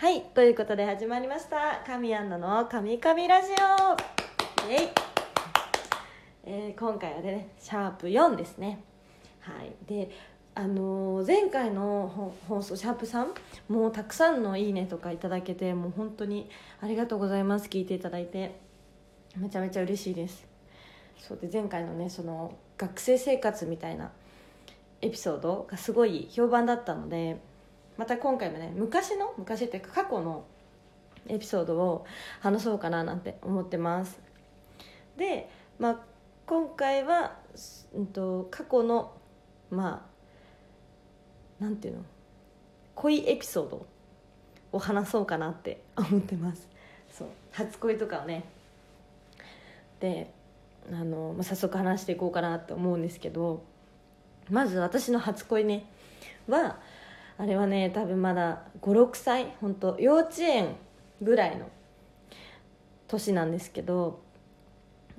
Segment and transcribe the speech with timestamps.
[0.00, 1.82] はいということで始まりました。
[1.84, 3.94] 神アンナの「神々ラジオ」
[4.70, 4.88] イ、
[6.44, 8.78] えー今回はねシャープ4ですね。
[9.40, 9.72] はい。
[9.88, 10.08] で
[10.54, 13.26] あのー前回の放送シャープ3
[13.68, 16.48] もうたくさんの「いいね」とかいただけてもう本当に
[16.80, 17.68] ありがとうございます。
[17.68, 18.60] 聞いていただいて。
[19.36, 20.46] めちゃめちゃ嬉しいです。
[21.18, 24.12] そうで前回のねその学生生活みたいな
[25.00, 27.40] エピソードがすごい評判だったので
[27.98, 30.44] また今回もね昔の昔っていうか過去の
[31.26, 32.06] エピソードを
[32.40, 34.18] 話そうかななんて思ってます。
[35.16, 35.96] で、まあ、
[36.46, 37.36] 今回は、
[37.92, 39.12] うん、と過去の
[39.70, 40.08] ま
[41.60, 42.04] あなんていうの
[42.94, 43.86] 恋エピソード
[44.72, 46.68] を話そうかなって思ってます。
[47.12, 48.44] そう初恋とかをね。
[49.98, 50.30] で
[50.92, 53.64] あの、まあ、早速話していこうかなと思うんですけど
[54.48, 55.90] まず私の初恋ね
[56.48, 56.78] は
[57.38, 60.76] あれはね多分まだ56歳本当幼稚園
[61.22, 61.68] ぐらいの
[63.06, 64.20] 年なんですけど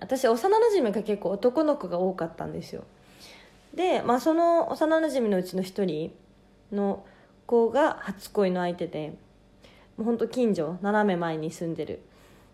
[0.00, 2.84] 私幼なじみが結構男の子が多かったんですよ。
[3.74, 6.12] で、まあ、その幼なじみのうちの一人
[6.72, 7.04] の
[7.46, 9.10] 子が初恋の相手で
[9.96, 12.00] もうほんと近所斜め前に住んでる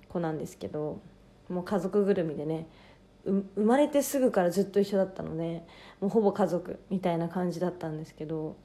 [0.08, 1.00] 子なんですけど
[1.48, 2.66] もう家族ぐるみでね
[3.24, 5.62] 生まれてすぐからずっと一緒だったので
[6.00, 8.56] もうほぼ家族みたいな感じだったんですけど、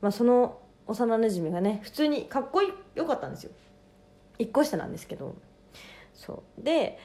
[0.00, 3.50] まあ、その幼なじみがね普通にかっこよかったんですよ。
[4.38, 5.34] 1個下なんですけど。
[6.14, 6.64] そう。
[6.64, 6.98] で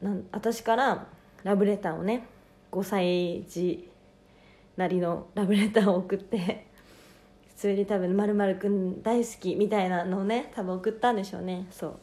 [0.00, 1.06] なん私から
[1.44, 2.26] ラブレターをね
[2.70, 3.90] 5歳児
[4.76, 6.66] なりのラブレターを送って
[7.48, 11.66] 普通に多分「まるくん大好き」みたいなのをね多分送ったんでしょうね。
[11.70, 11.98] そ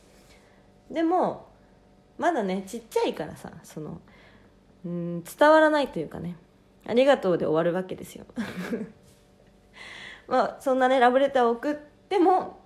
[0.91, 0.93] う。
[0.93, 1.47] でも
[2.17, 4.01] まだねちっちゃいからさその
[4.85, 6.35] うん伝わらないというかね
[6.85, 8.25] 「ありがとう」で終わるわけですよ。
[10.27, 11.75] まあそんなねラブレターを送っ
[12.09, 12.59] ても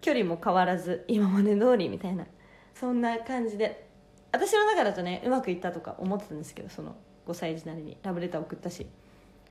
[0.00, 2.26] 距離も変わらず今まで通りみたいな
[2.74, 3.86] そんな感じで
[4.32, 8.86] 私の中だとねうまくいったとか思ってたんですけどその5歳児なりにラブレター送ったし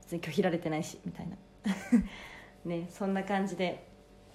[0.02, 1.36] 別に拒否られてないしみたいな。
[2.64, 3.86] ねそんな感じで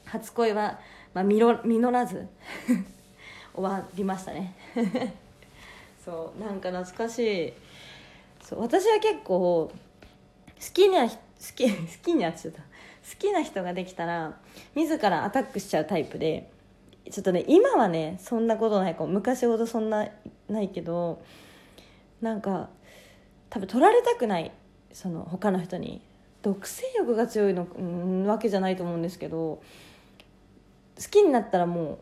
[0.06, 0.80] 初恋は、
[1.14, 2.28] まあ、実実らず
[3.54, 4.54] 終わりましたね。
[6.04, 7.54] そうなんか懐かしい。
[8.42, 9.74] そう私は結構好
[10.74, 11.18] きな好
[11.56, 12.62] き好きになっちゃった。
[13.10, 14.38] 好きな人ができたら
[14.76, 16.52] 自らアタックしちゃうタイプで
[17.10, 18.96] ちょっとね今はねそんなことない。
[18.96, 20.08] かも昔ほどそんな
[20.50, 21.22] ないけど
[22.22, 22.70] なんか
[23.50, 24.52] 多分取られたくない。
[24.94, 26.02] その他の人に。
[26.42, 29.62] 独占欲が強いのうんわけじゃないと思うんですけど
[30.98, 32.00] 好きになったらも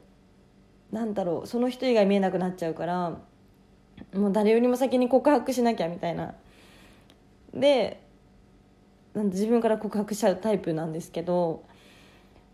[0.93, 1.47] うなんだろう。
[1.47, 3.17] その人以外見えなくなっちゃうから
[4.13, 6.35] もう誰よりも先に告白しなきゃみたいな。
[7.53, 8.01] で
[9.25, 11.63] 自分から告白しちゃうタイプなんですけど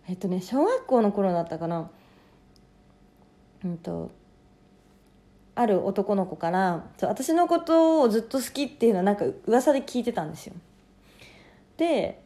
[0.07, 1.89] えっとね小学校の頃だったかな。
[3.63, 4.11] うんと
[5.55, 10.53] ある男の子から私のことをずっと好きっていうのはなんか噂で聞いてたんですよ。
[11.77, 12.21] で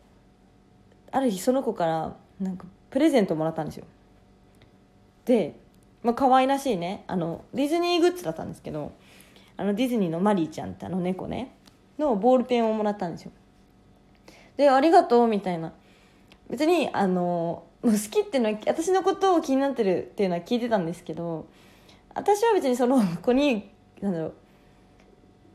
[1.11, 3.85] ある日その子からなんかプレゼントもらったんですよ。
[5.25, 5.55] で、
[6.01, 8.91] まあ可愛らしいねあのディズニーグッズだったんですけど
[9.57, 11.55] あのディズニーのマリーちゃんってあの猫ね
[11.99, 13.31] のボールペンをもらったんですよ。
[14.59, 15.71] でありがとうみたいな。
[16.49, 21.47] 別にあのもう好きっていうのは私のことを気になってるっていうのは聞いてたんですけど
[22.13, 23.71] 私は別にその 子に
[24.01, 24.33] なんだろう、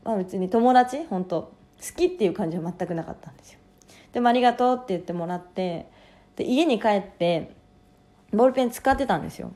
[0.05, 1.53] まあ、別に友達本当。
[1.77, 3.59] 好きっていう感じは全くなかったんですよ。
[4.13, 5.87] でもありがとうって言ってもらって
[6.37, 7.51] で家に帰って
[8.31, 9.51] ボールペン使ってたんですよ。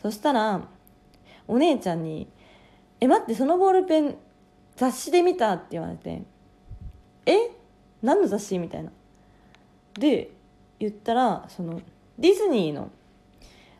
[0.00, 0.62] そしたら
[1.46, 2.28] お姉ちゃんに
[3.00, 4.16] 「え待ってそのボールペン
[4.76, 6.22] 雑誌で見た」って言われて
[7.26, 7.59] 「え？
[8.02, 8.90] 何の雑誌?」みたいな。
[9.94, 10.30] で
[10.78, 11.80] 言ったらその
[12.18, 12.90] ディズニーの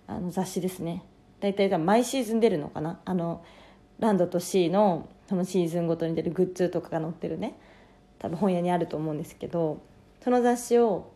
[0.06, 1.04] あの雑誌ですね。
[1.40, 3.00] 大体毎シーズン出るのかな。
[3.04, 3.42] あの
[3.98, 7.54] ランドとシーのそのシーズンごとに出るグッズとかが載ってるね。
[8.20, 9.80] 多分本屋にあると思うんですけど
[10.22, 11.10] その雑誌を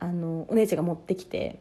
[0.00, 1.60] あのお姉ちゃんが持ってきて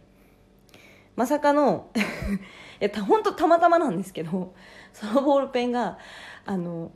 [1.15, 1.89] まさかの
[2.81, 4.53] いや本当たまたまなんですけど
[4.93, 5.99] そのボールペンが
[6.45, 6.91] あの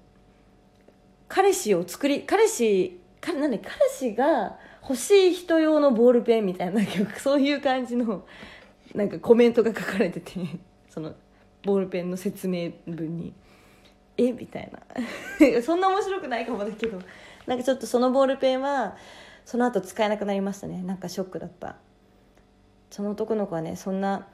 [1.28, 6.82] 彼氏を作り彼氏彼なんで彼氏が欲しい人用のボールペンみたいな
[7.18, 8.26] そういう感じの
[8.94, 10.32] なんかコメントが書かれてて
[10.90, 11.14] その
[11.64, 13.34] ボールペンの説明文に
[14.18, 14.32] 「え？
[14.32, 14.82] みたいな。
[15.62, 17.00] そんな面白くないかもだけど。
[17.48, 18.96] なんかちょっとそのボールペンは
[19.44, 20.82] その後使えなくなりましたね。
[20.84, 21.78] なんかショックだった。
[22.90, 24.28] その男の子はねそんな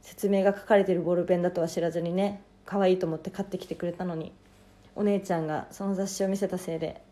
[0.00, 4.32] 説明が書かれてるボールペンだとは知らずにね可愛いと思って買ってきてくれたのに
[4.94, 7.02] お姉ちゃんがその雑誌を見せたせいで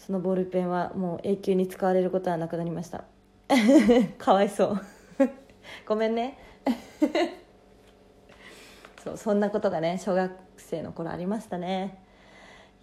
[0.00, 3.04] そのボールペンはもう永久に使われることはなくなりました。
[4.16, 4.80] かわいそう。
[5.86, 6.38] ごめんね。
[9.04, 12.02] そうそんなことがね小学生の頃ありましたね。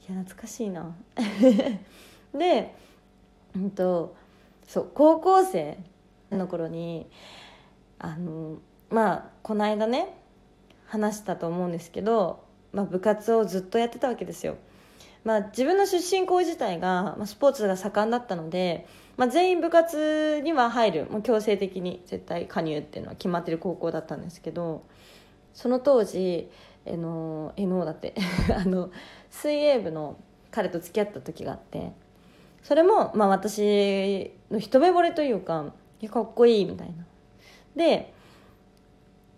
[0.08, 0.96] いや懐かしいな。
[2.38, 2.76] で
[3.56, 4.16] うんと
[4.68, 5.80] そう高校生
[6.30, 7.10] の頃に
[7.98, 8.60] あの
[8.92, 10.22] まあこの間ね
[10.86, 14.58] 話したと思うんですけど、まあ、部活をずっとやってたわけですよ。
[15.24, 18.88] まあ、自分の出身校自体が、まあ、スポーツが盛んだったので、
[19.18, 24.84] まあ、全員部活には入るもう強制的に絶対加入っていうのは決まってる高校だったんですけど
[25.54, 26.50] その当時
[26.86, 28.14] えのえのだって
[28.56, 28.92] あの
[29.30, 30.18] 水泳部の
[30.52, 31.92] 彼と付き合った時があって
[32.64, 35.74] それも、まあ、私の一目惚れというか
[36.12, 37.06] かっこいいみたいな。
[37.76, 38.14] で、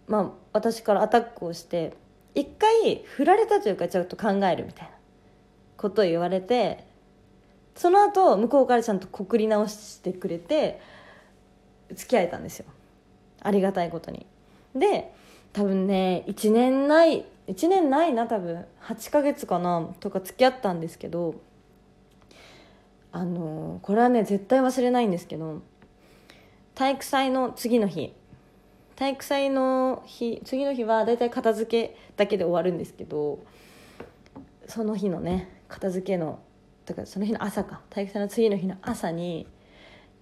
[0.07, 1.93] まあ、私からアタックをして
[2.35, 4.98] 一回振られたというかちょっと考えるみたいな。
[5.79, 6.85] ことを言われて
[7.75, 10.81] その後向こうからちゃんと告り直してくれて
[11.95, 12.65] 付き合えたんですよ。
[13.41, 14.25] ありがたいことに。
[14.75, 15.13] で
[15.53, 18.65] 多分ね1年ない1年ないな多分。
[18.83, 21.35] 8ヶ月かなとか付き合ったんですけど
[23.11, 25.61] あのこれはね絶対忘れないんですけど
[26.75, 28.13] 体育祭の次の日。
[28.97, 33.39] 体育祭の日次の日は大体片付けだけで終わるんですけど
[34.69, 36.39] その日のね片付けの
[36.85, 37.81] とからその日の朝か。
[37.89, 39.47] 体育祭の次の日の朝に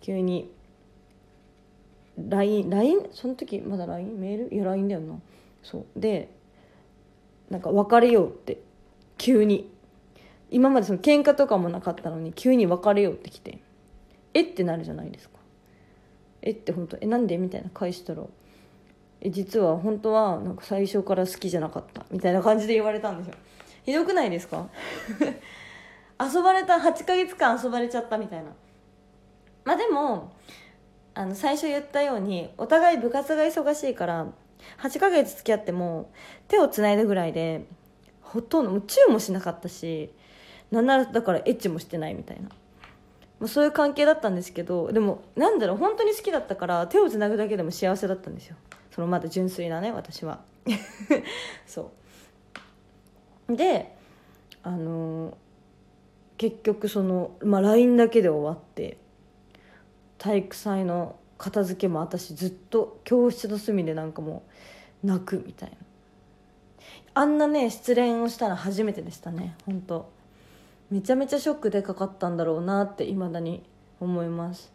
[0.01, 0.49] 急に
[2.17, 4.55] LINE LINE その時まだ LINE メール？
[4.55, 5.19] いや LINE だよな。
[5.61, 5.85] そう。
[5.99, 6.29] で
[7.49, 8.57] なんか別れようって
[9.17, 9.69] 急に。
[10.49, 13.59] 今までその喧嘩とかもなかったのに急に別れようって来て。
[14.33, 15.37] えってなるじゃないですか。
[16.41, 18.23] えって本当えなんでみたいな返したら
[19.19, 22.05] え実は本当はなんか最初から好きじゃなかった。
[22.11, 23.33] みたいな感じで言われたんですよ。
[23.87, 24.67] ひどくないですか？
[26.21, 28.51] 遊ばれた8ヶ月間遊ばれちゃったみたいな。
[29.63, 30.33] まあでも
[31.13, 34.27] あの最初言ったようにお互い部活が忙しいから
[34.81, 36.11] 8ヶ月付き合っても
[36.49, 37.65] 手をつないだぐらいで
[38.21, 40.13] ほとんどもうチューもしなかったし
[40.69, 42.49] なんならだからエッチもしてないみたいな、
[43.39, 48.57] まあ、そういう関係だったんですけどでもなんだろう本当に好きだったから手をつなぐだけでも幸せだったんですよ。
[48.91, 50.39] そのまだ純粋なね私は。
[51.65, 51.89] そう。
[53.49, 53.95] で
[54.63, 55.37] あの
[56.37, 58.97] 結局その、まあ、LINE だけで終わって
[60.17, 64.43] 体育祭の片付けも私ずっと教室の隅でなんかも
[65.03, 65.75] う泣くみたいな。
[67.13, 70.09] あんなね失恋をしたの初めてでしたね本当。
[70.89, 73.63] めちゃめちゃショックでかかったんだろうなっていまだに
[73.99, 74.71] 思います。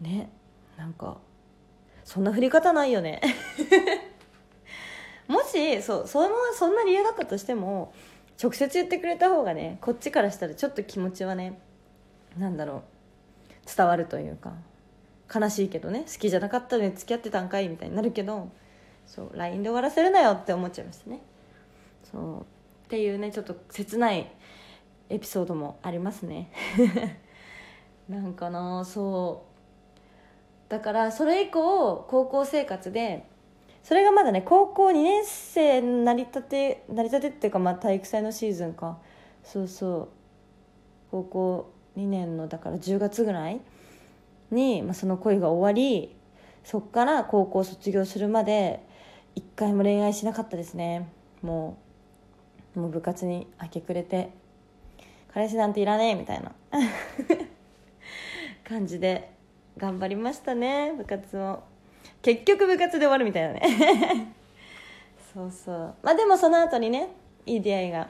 [0.00, 0.30] ね
[0.76, 1.18] なんか
[2.04, 3.20] そんな振り方ないよね。
[5.30, 7.92] もしそうそのそんな理由だったとしても
[8.42, 11.60] 直接言ってくれた方がねこっちからしたらちょっと気持ちはね
[12.36, 12.82] なんだろ
[13.54, 14.54] う伝わるというか
[15.32, 18.50] 悲しいけどね好きじゃなかったのに付き合ってたんかいみたいになるけど
[19.06, 21.20] そう LINE で終わらせるなよって思っちゃいましたね。
[22.10, 22.44] そうっ
[22.88, 24.32] ていうねちょっと切ない
[25.08, 26.50] エピソードもありますね。
[28.08, 30.70] なんかなそう。
[30.70, 33.29] だからそれ以降高校生活で
[33.82, 38.98] それがまだね高校2年生成り立て成り立てっていうかまあ体育祭のシーズンか。
[39.42, 40.08] そうそう。
[41.10, 43.60] 高校2年のだから10月ぐらい
[44.50, 46.14] に、まあ、その恋が終わり
[46.62, 48.86] そっから高校卒業するまで
[49.34, 51.08] 一回も恋愛しなかったですね。
[51.42, 51.78] も
[52.76, 54.30] うもう部活に明け暮れて
[55.32, 56.52] 彼氏なんていらねえみたいな。
[58.62, 59.32] 感じで
[59.76, 61.64] 頑張りましたね部活を
[62.22, 64.34] 結局部活で終わるみたいなね。
[65.32, 65.94] そうそう。
[66.02, 67.08] まあでもその後にね
[67.46, 68.08] いい出会いが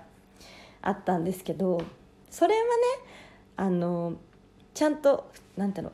[0.82, 1.80] あったんですけど
[2.30, 2.66] それはね
[3.56, 4.14] あの
[4.74, 5.92] ちゃんとなんていうの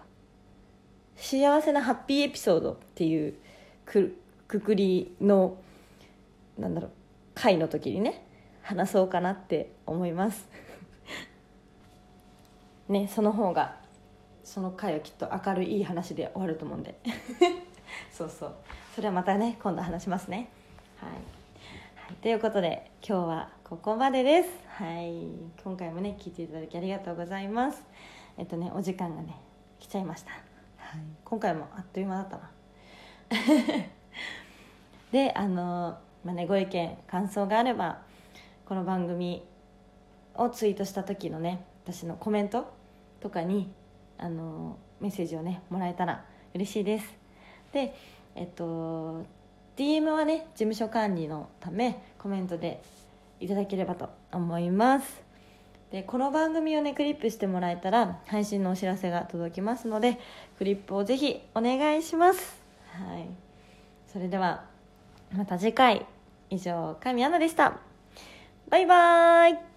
[1.17, 3.35] 幸せなハッピーエピソードっていう
[3.85, 5.57] くくくりの
[6.59, 6.91] なんだろう
[7.35, 8.25] 回の時にね
[8.63, 10.49] 話そうかなって思います。
[12.89, 13.77] ねその方が
[14.45, 16.99] その回はきっと明るいいい話で終わると思うんで。
[18.11, 18.55] そうそう。
[18.95, 20.49] それはまたね今度話しますね。
[21.01, 21.17] はい、は
[22.13, 24.49] い、ということで今日はここまでです。
[24.69, 25.27] はい。
[25.63, 27.83] 今回もね聞いていただきありがとうございます。
[28.39, 29.37] えっとねお時間がね
[29.79, 32.51] 来ちゃいました、はい、今回もあっという間だったな。
[35.13, 38.03] であのまあねご意見感想があれば
[38.67, 39.47] この番組
[40.35, 42.73] をツイートした時のね私のコメント
[43.21, 43.73] とかに
[44.19, 46.25] あのメッセージをねもらえたら
[46.55, 47.26] 嬉しいです。
[47.77, 47.95] で
[48.35, 49.25] えっと
[49.77, 52.83] DM はね事務所管理のためコメントで
[53.39, 55.23] いただければと思います。
[55.93, 60.19] でこの番組をねクリップしてもらえたら配信のお知らせが届きますので
[60.59, 62.57] クリップをぜひお願いします。
[62.93, 63.27] はい。
[64.11, 64.65] それでは
[65.33, 66.07] また次回。
[66.49, 67.81] 以上神アナでした。
[68.71, 69.76] バイバーイ。